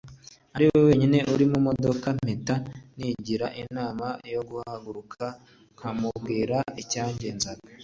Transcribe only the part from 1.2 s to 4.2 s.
uri mumodoka mpita nigira inama